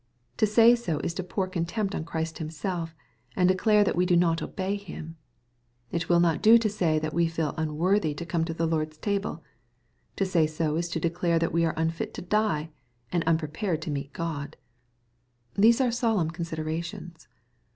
[0.37, 2.95] To say so is to pour contempt on Christ Himself,
[3.35, 5.15] and declare that we do not obey Him.—
[5.93, 8.97] ^It will not do to say that we feel unworthy to come to the Lord's
[8.97, 9.43] table.
[10.15, 12.71] To say so is to declare that we are unfit to die,
[13.11, 14.57] and unprepared to meet God.
[15.53, 17.27] These are solemn considerations.